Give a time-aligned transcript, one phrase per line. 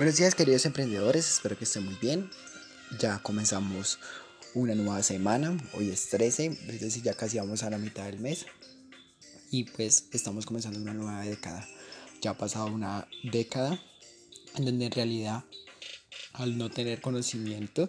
[0.00, 2.30] Buenos días queridos emprendedores, espero que estén muy bien.
[2.98, 3.98] Ya comenzamos
[4.54, 8.18] una nueva semana, hoy es 13, es decir, ya casi vamos a la mitad del
[8.18, 8.46] mes.
[9.50, 11.68] Y pues estamos comenzando una nueva década.
[12.22, 13.78] Ya ha pasado una década
[14.56, 15.44] en donde en realidad
[16.32, 17.86] al no tener conocimiento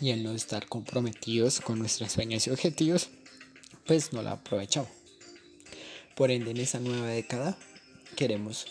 [0.00, 3.10] y al no estar comprometidos con nuestros sueños y objetivos,
[3.86, 4.90] pues no la aprovechamos.
[6.16, 7.56] Por ende, en esa nueva década
[8.16, 8.66] queremos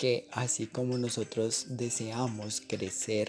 [0.00, 3.28] que así como nosotros deseamos crecer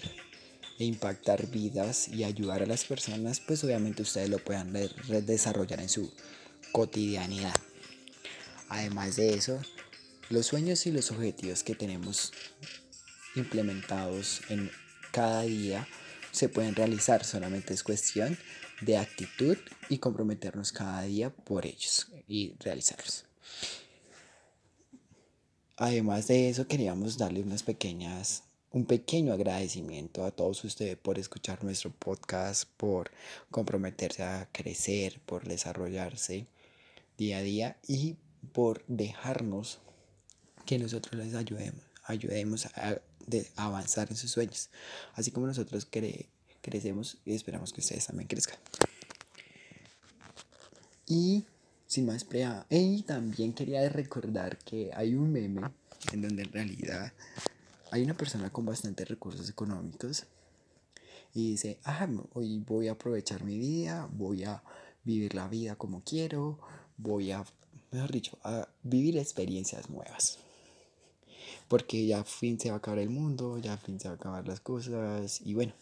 [0.80, 4.72] e impactar vidas y ayudar a las personas, pues obviamente ustedes lo puedan
[5.26, 6.14] desarrollar en su
[6.72, 7.54] cotidianidad.
[8.70, 9.62] Además de eso,
[10.30, 12.32] los sueños y los objetivos que tenemos
[13.36, 14.72] implementados en
[15.12, 15.90] cada día
[16.32, 18.38] se pueden realizar, solamente es cuestión
[18.80, 19.58] de actitud
[19.90, 23.26] y comprometernos cada día por ellos y realizarlos.
[25.82, 31.64] Además de eso, queríamos darle unas pequeñas, un pequeño agradecimiento a todos ustedes por escuchar
[31.64, 33.10] nuestro podcast, por
[33.50, 36.46] comprometerse a crecer, por desarrollarse
[37.18, 38.18] día a día y
[38.54, 39.80] por dejarnos
[40.68, 43.02] que nosotros les ayudemos, ayudemos a,
[43.56, 44.70] avanzar en sus sueños,
[45.16, 45.88] así como nosotros
[46.62, 48.60] crecemos y esperamos que ustedes también crezcan.
[51.08, 51.46] Y
[51.92, 52.66] sin más prea.
[52.70, 55.62] Y también quería recordar que hay un meme
[56.14, 57.12] en donde en realidad
[57.92, 60.24] hay una persona con bastantes recursos económicos
[61.34, 64.64] y dice, ah, hoy voy a aprovechar mi vida, voy a
[65.04, 66.60] vivir la vida como quiero,
[66.96, 67.44] voy a,
[67.92, 70.38] mejor dicho, a vivir experiencias nuevas.
[71.68, 74.48] Porque ya fin se va a acabar el mundo, ya fin se va a acabar
[74.48, 75.74] las cosas y bueno,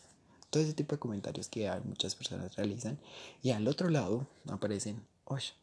[0.50, 2.98] todo ese tipo de comentarios que muchas personas realizan.
[3.44, 5.54] Y al otro lado aparecen, oye,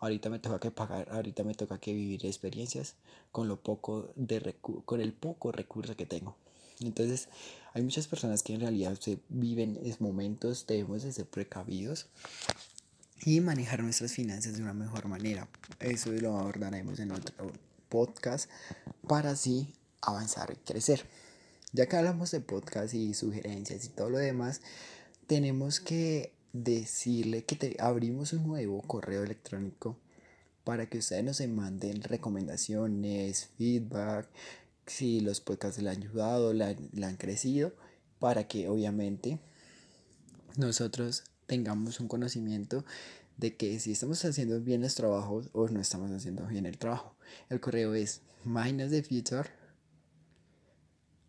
[0.00, 2.94] ahorita me toca que pagar, ahorita me toca que vivir experiencias
[3.32, 6.36] con lo poco de con el poco recurso que tengo.
[6.80, 7.28] Entonces,
[7.72, 12.06] hay muchas personas que en realidad se viven esos momentos, debemos de ser precavidos
[13.24, 15.48] y manejar nuestras finanzas de una mejor manera.
[15.80, 17.34] Eso lo abordaremos en otro
[17.88, 18.50] podcast
[19.08, 21.06] para así avanzar y crecer.
[21.72, 24.60] Ya que hablamos de podcast y sugerencias y todo lo demás,
[25.26, 26.32] tenemos que
[26.64, 29.96] decirle que te abrimos un nuevo correo electrónico
[30.64, 34.28] para que ustedes nos manden recomendaciones, feedback,
[34.86, 36.64] si los podcasts le han ayudado, le
[37.04, 37.72] han, crecido,
[38.18, 39.38] para que obviamente
[40.56, 42.84] nosotros tengamos un conocimiento
[43.36, 47.14] de que si estamos haciendo bien los trabajos o no estamos haciendo bien el trabajo.
[47.50, 49.48] El correo es minus the future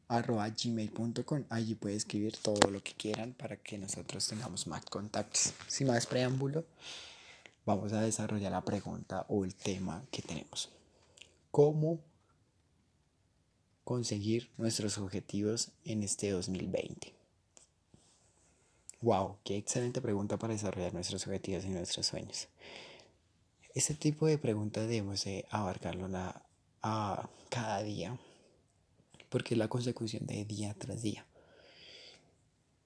[0.07, 1.44] arroba gmail.com.
[1.50, 5.53] Allí puede escribir todo lo que quieran para que nosotros tengamos más contactos.
[5.68, 6.66] Sin más preámbulo,
[7.66, 10.69] vamos a desarrollar la pregunta o el tema que tenemos.
[11.51, 12.00] ¿Cómo
[13.84, 17.13] conseguir nuestros objetivos en este 2020?
[19.01, 22.47] Wow, qué excelente pregunta para desarrollar nuestros objetivos y nuestros sueños.
[23.75, 26.07] Este tipo de preguntas debemos de abarcarlo
[26.81, 28.18] a cada día
[29.29, 31.25] porque es la consecución de día tras día.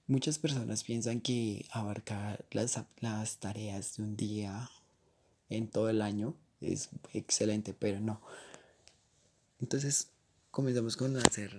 [0.06, 4.70] Muchas personas piensan que abarcar las, las tareas de un día
[5.48, 8.20] en todo el año es excelente, pero no.
[9.60, 10.08] Entonces
[10.50, 11.58] comenzamos con hacer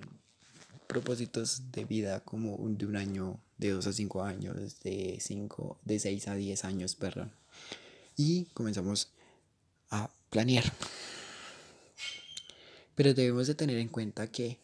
[0.88, 6.00] propósitos de vida como de un año, de dos a cinco años, de cinco, de
[6.00, 7.32] seis a diez años, perdón.
[8.18, 9.10] Y comenzamos
[9.90, 10.66] a planear.
[12.96, 14.60] Pero debemos de tener en cuenta que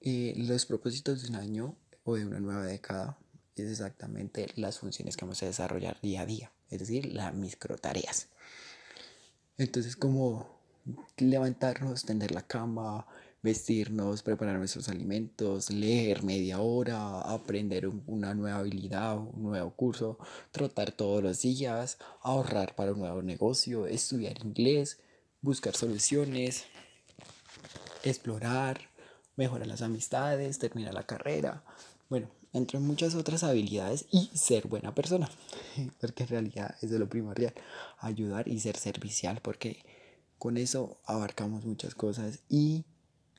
[0.00, 3.18] eh, los propósitos de un año o de una nueva década
[3.56, 7.76] es exactamente las funciones que vamos a desarrollar día a día, es decir, las micro
[7.76, 8.28] tareas.
[9.58, 10.60] Entonces, como
[11.16, 13.06] levantarnos, tender la cama,
[13.42, 20.18] vestirnos, preparar nuestros alimentos, leer media hora, aprender una nueva habilidad, un nuevo curso,
[20.50, 24.98] trotar todos los días, ahorrar para un nuevo negocio, estudiar inglés,
[25.40, 26.64] buscar soluciones,
[28.02, 28.90] explorar,
[29.36, 31.62] mejorar las amistades, terminar la carrera,
[32.08, 35.30] bueno, entre muchas otras habilidades y ser buena persona,
[36.00, 37.54] porque en realidad es de lo primordial,
[37.98, 39.84] ayudar y ser servicial, porque
[40.38, 42.84] con eso abarcamos muchas cosas y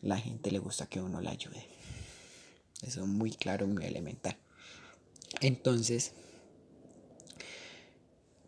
[0.02, 1.66] la gente le gusta que uno la ayude.
[2.84, 4.38] Eso es muy claro, muy elemental.
[5.42, 6.14] Entonces,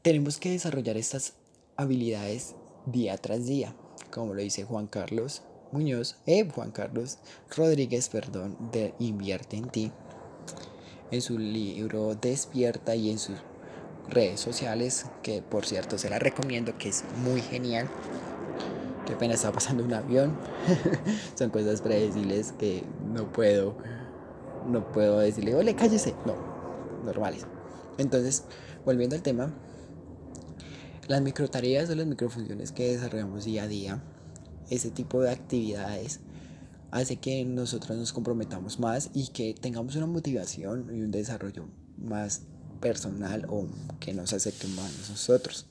[0.03, 1.33] tenemos que desarrollar estas
[1.75, 2.55] habilidades
[2.85, 3.75] día tras día,
[4.11, 7.19] como lo dice Juan Carlos Muñoz, eh, Juan Carlos
[7.55, 9.91] Rodríguez, perdón, de Invierte en ti,
[11.11, 13.37] en su libro Despierta y en sus
[14.09, 17.87] redes sociales, que por cierto se la recomiendo, que es muy genial,
[19.05, 20.37] qué pena está pasando un avión.
[21.35, 23.75] Son cosas predecibles que no puedo,
[24.67, 26.15] no puedo decirle, ole, cállese.
[26.25, 26.35] No,
[27.03, 27.45] normales.
[27.97, 28.43] Entonces,
[28.85, 29.53] volviendo al tema,
[31.07, 34.03] las microtareas o las microfunciones que desarrollamos día a día,
[34.69, 36.19] ese tipo de actividades
[36.91, 41.67] hace que nosotros nos comprometamos más y que tengamos una motivación y un desarrollo
[41.97, 42.43] más
[42.79, 43.67] personal o
[43.99, 45.67] que nos acerquen más nosotros.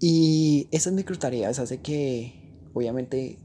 [0.00, 2.34] Y esas micro tareas hace que
[2.72, 3.38] obviamente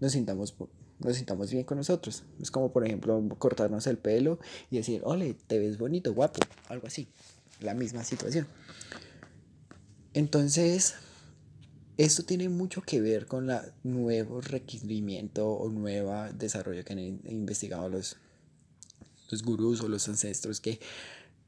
[0.00, 0.54] nos sintamos,
[0.98, 2.24] nos sintamos bien con nosotros.
[2.40, 4.38] Es como por ejemplo cortarnos el pelo
[4.70, 7.08] y decir, ole, te ves bonito, guapo, algo así.
[7.60, 8.46] La misma situación.
[10.14, 10.94] Entonces,
[12.04, 17.88] esto tiene mucho que ver con el nuevo requerimiento o nuevo desarrollo que han investigado
[17.88, 18.16] los,
[19.30, 20.80] los gurús o los ancestros que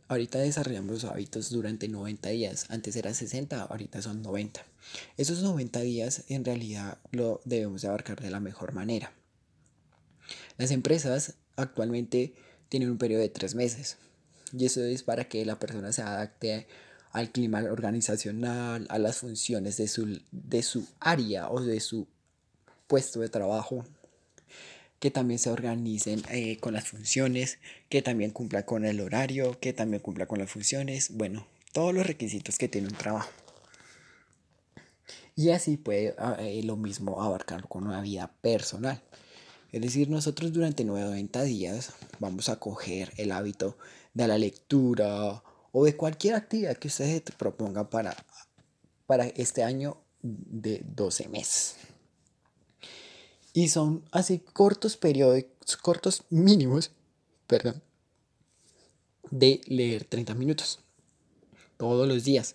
[0.09, 2.67] ahorita desarrollamos los hábitos durante 90 días.
[2.69, 4.65] Antes era 60, ahorita son 90.
[5.17, 9.13] Esos 90 días en realidad lo debemos abarcar de la mejor manera.
[10.57, 12.35] Las empresas actualmente
[12.69, 13.97] tienen un periodo de tres meses
[14.53, 16.69] y eso es para que la persona se adapte
[17.15, 22.09] al clima organizacional, a las funciones de su, de su área o de su
[22.89, 23.87] puesto de trabajo,
[24.99, 27.59] que también se organicen eh, con las funciones,
[27.89, 32.05] que también cumpla con el horario, que también cumpla con las funciones, bueno, todos los
[32.05, 33.31] requisitos que tiene un trabajo.
[35.37, 39.01] Y así puede ah, eh, lo mismo abarcar con una vida personal.
[39.71, 43.79] Es decir, nosotros durante 90 días vamos a coger el hábito
[44.15, 45.45] de la lectura
[45.77, 48.17] o de cualquier actividad que ustedes te propongan para,
[49.07, 51.75] para este año de 12 meses.
[53.53, 55.45] Y son así cortos periodos,
[55.83, 56.93] cortos mínimos,
[57.49, 57.83] perdón,
[59.33, 60.79] de leer 30 minutos
[61.77, 62.55] todos los días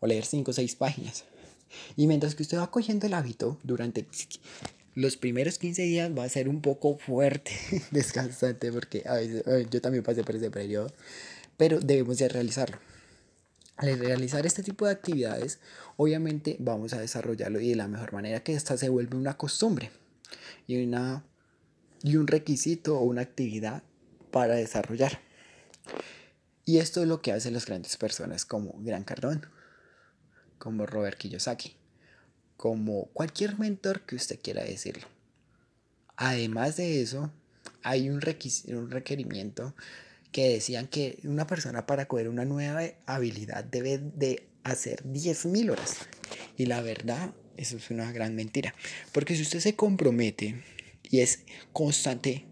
[0.00, 1.24] o leer 5 o 6 páginas.
[1.96, 4.06] Y mientras que usted va cogiendo el hábito durante
[4.94, 7.52] los primeros 15 días va a ser un poco fuerte,
[7.90, 10.92] descansante, porque a veces yo también pasé por ese periodo
[11.56, 12.78] pero debemos de realizarlo.
[13.76, 15.58] Al realizar este tipo de actividades,
[15.96, 19.90] obviamente vamos a desarrollarlo y de la mejor manera que esta se vuelve una costumbre
[20.66, 21.24] y, una,
[22.02, 23.82] y un requisito o una actividad
[24.30, 25.20] para desarrollar.
[26.64, 29.46] Y esto es lo que hacen las grandes personas como Gran Cardón,
[30.58, 31.76] como Robert Kiyosaki,
[32.56, 35.06] como cualquier mentor que usted quiera decirlo.
[36.16, 37.30] Además de eso,
[37.82, 38.20] hay un,
[38.68, 39.74] un requerimiento
[40.34, 45.98] que decían que una persona para coger una nueva habilidad debe de hacer 10.000 horas.
[46.56, 48.74] Y la verdad, eso es una gran mentira.
[49.12, 50.60] Porque si usted se compromete
[51.04, 52.46] y es constante,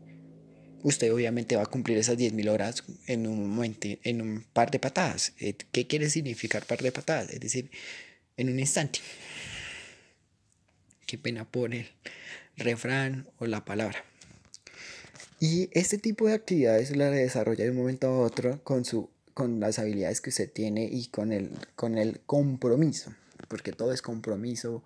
[0.85, 4.79] usted obviamente va a cumplir esas 10.000 horas en un momento, en un par de
[4.79, 5.33] patadas.
[5.41, 7.31] Eh, ¿Qué quiere significar par de patadas?
[7.31, 7.69] Es decir,
[8.37, 9.01] en un instante.
[11.05, 11.89] Qué pena por el
[12.57, 14.05] refrán o la palabra.
[15.43, 19.59] Y este tipo de actividades la desarrolla de un momento a otro con, su, con
[19.59, 23.13] las habilidades que usted tiene y con el, con el compromiso,
[23.49, 24.85] porque todo es compromiso,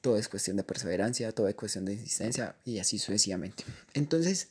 [0.00, 3.64] todo es cuestión de perseverancia, todo es cuestión de insistencia y así sucesivamente.
[3.92, 4.48] Entonces,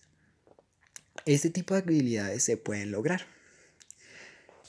[1.25, 3.25] este tipo de habilidades se pueden lograr.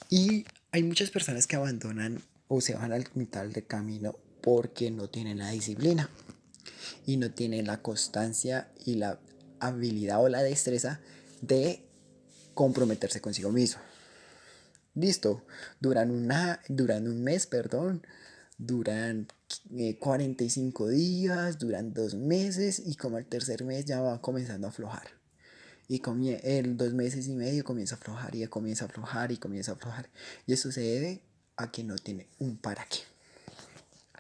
[0.09, 5.11] Y hay muchas personas que abandonan o se van al mitad del camino porque no
[5.11, 6.09] tienen la disciplina
[7.05, 9.21] y no tienen la constancia y la
[9.63, 11.01] habilidad o la destreza
[11.41, 11.85] de
[12.55, 13.81] comprometerse consigo mismo.
[14.95, 15.43] Listo,
[15.81, 18.07] duran, una, duran un mes, perdón,
[18.59, 19.27] duran
[19.99, 24.71] 45 eh, días, duran dos meses y como el tercer mes ya va comenzando a
[24.71, 25.09] aflojar.
[25.89, 26.01] Y
[26.45, 29.75] el dos meses y medio comienza a aflojar y comienza a aflojar y comienza a
[29.75, 30.09] aflojar.
[30.47, 31.23] Y eso se debe
[31.57, 32.99] a que no tiene un para qué.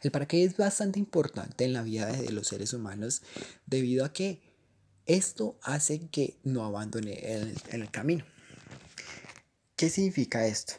[0.03, 3.23] El para qué es bastante importante en la vida de los seres humanos
[3.67, 4.52] debido a que
[5.07, 8.25] esto hace que no abandone el, el camino.
[9.77, 10.75] ¿Qué significa esto?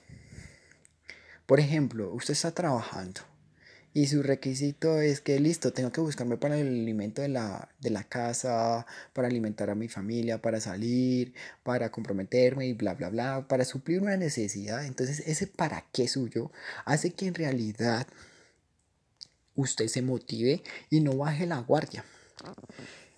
[1.45, 3.21] Por ejemplo, usted está trabajando
[3.93, 7.91] y su requisito es que listo, tengo que buscarme para el alimento de la, de
[7.91, 13.47] la casa, para alimentar a mi familia, para salir, para comprometerme y bla, bla, bla,
[13.47, 14.85] para suplir una necesidad.
[14.85, 16.51] Entonces ese para qué suyo
[16.85, 18.07] hace que en realidad
[19.55, 22.03] usted se motive y no baje la guardia.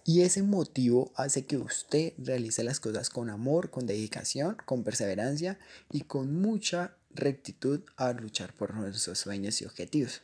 [0.07, 5.57] Y ese motivo hace que usted realice las cosas con amor, con dedicación, con perseverancia
[5.91, 10.21] y con mucha rectitud a luchar por nuestros sueños y objetivos.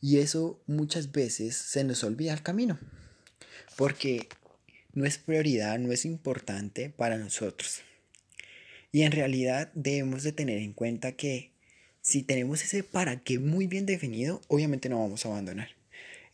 [0.00, 2.78] Y eso muchas veces se nos olvida el camino,
[3.76, 4.30] porque
[4.94, 7.82] no es prioridad, no es importante para nosotros.
[8.92, 11.52] Y en realidad debemos de tener en cuenta que
[12.00, 15.75] si tenemos ese para qué muy bien definido, obviamente no vamos a abandonar.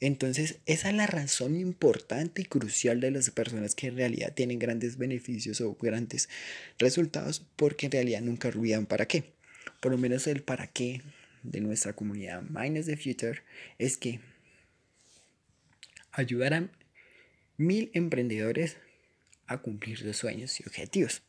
[0.04, 4.58] Entonces, esa es la razón importante y crucial de las personas que en realidad tienen
[4.58, 6.28] grandes beneficios o grandes
[6.76, 9.32] resultados, porque en realidad nunca olvidan para qué.
[9.78, 11.02] Por lo menos el para qué
[11.44, 13.42] de nuestra comunidad Minus the Future
[13.78, 14.18] es que
[16.10, 16.72] ayudarán
[17.56, 18.78] mil emprendedores
[19.46, 21.22] a cumplir sus sueños y objetivos.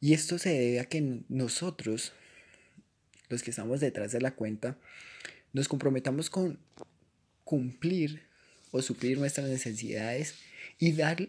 [0.00, 2.14] Y esto se debe a que nosotros,
[3.28, 4.78] los que estamos detrás de la cuenta,
[5.52, 6.58] nos comprometamos con
[7.44, 8.22] cumplir
[8.70, 10.34] o suplir nuestras necesidades
[10.78, 11.28] y dar,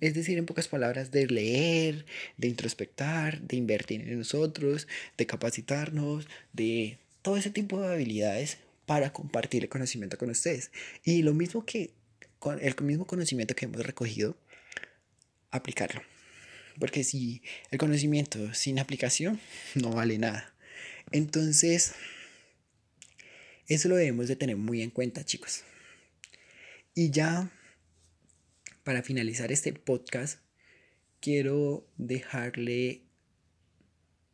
[0.00, 2.06] es decir, en pocas palabras, de leer,
[2.38, 9.12] de introspectar, de invertir en nosotros, de capacitarnos, de todo ese tipo de habilidades para
[9.12, 10.70] compartir el conocimiento con ustedes.
[11.04, 11.90] Y lo mismo que
[12.38, 14.36] con el mismo conocimiento que hemos recogido,
[15.50, 16.02] aplicarlo.
[16.78, 19.40] Porque si el conocimiento sin aplicación
[19.74, 20.54] no vale nada.
[21.12, 21.94] Entonces,
[23.68, 25.64] eso lo debemos de tener muy en cuenta, chicos.
[26.94, 27.50] Y ya,
[28.84, 30.40] para finalizar este podcast,
[31.20, 33.02] quiero dejarle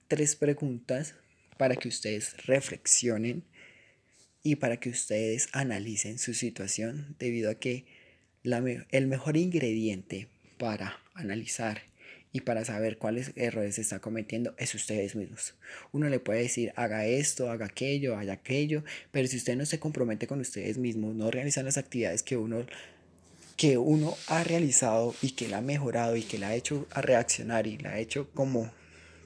[0.09, 1.15] tres preguntas
[1.57, 3.45] para que ustedes reflexionen
[4.43, 7.87] y para que ustedes analicen su situación debido a que
[8.43, 11.92] el mejor ingrediente para analizar
[12.33, 15.55] y para saber cuáles errores está cometiendo es ustedes mismos.
[15.93, 19.79] Uno le puede decir haga esto, haga aquello, haga aquello, pero si usted no se
[19.79, 22.65] compromete con ustedes mismos, no realizan las actividades que uno
[23.57, 27.03] que uno ha realizado y que la ha mejorado y que la ha hecho a
[27.03, 28.73] reaccionar y la ha hecho como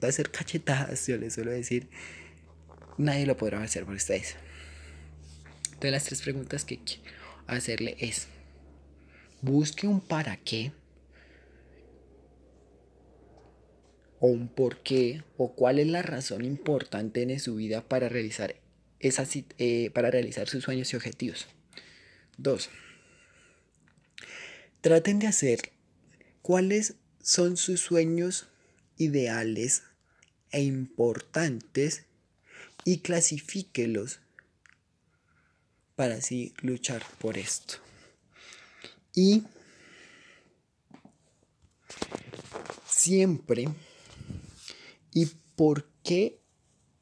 [0.01, 1.87] de hacer cachetadas, yo les suelo decir,
[2.97, 4.35] nadie lo podrá hacer por ustedes.
[5.65, 7.01] Entonces las tres preguntas que quiero
[7.47, 8.27] hacerle es,
[9.41, 10.71] busque un para qué
[14.19, 18.55] o un por qué o cuál es la razón importante en su vida para realizar,
[18.99, 21.47] esa, eh, para realizar sus sueños y objetivos.
[22.37, 22.69] Dos,
[24.81, 25.71] traten de hacer
[26.41, 28.47] cuáles son sus sueños
[28.97, 29.83] ideales
[30.51, 32.05] e importantes
[32.85, 34.19] y clasifíquelos
[35.95, 37.75] para así luchar por esto.
[39.13, 39.43] Y
[42.87, 43.67] siempre
[45.17, 46.39] y por qué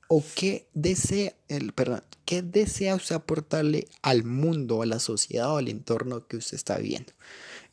[0.08, 5.58] o qué desea, el, perdón, qué desea usted aportarle al mundo, a la sociedad o
[5.58, 7.12] al entorno que usted está viviendo.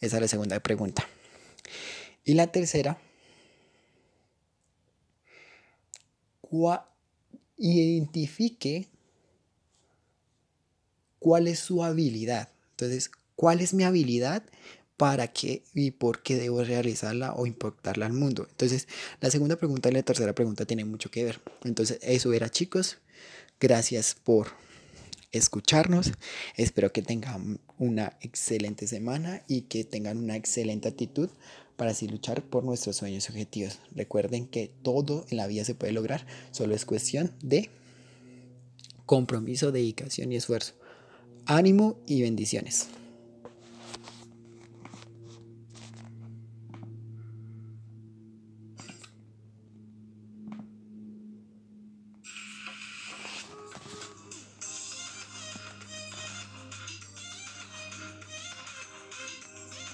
[0.00, 1.06] Esa es la segunda pregunta.
[2.24, 2.98] Y la tercera,
[7.56, 8.88] identifique
[11.20, 12.48] cuál es su habilidad.
[12.72, 14.42] Entonces, ¿cuál es mi habilidad?
[15.02, 18.46] Para qué y por qué debo realizarla o importarla al mundo.
[18.48, 18.86] Entonces,
[19.20, 21.40] la segunda pregunta y la tercera pregunta tienen mucho que ver.
[21.64, 22.98] Entonces, eso era chicos.
[23.58, 24.52] Gracias por
[25.32, 26.12] escucharnos.
[26.56, 31.30] Espero que tengan una excelente semana y que tengan una excelente actitud
[31.74, 33.80] para así luchar por nuestros sueños y objetivos.
[33.96, 37.70] Recuerden que todo en la vida se puede lograr, solo es cuestión de
[39.04, 40.74] compromiso, dedicación y esfuerzo.
[41.46, 42.86] Ánimo y bendiciones.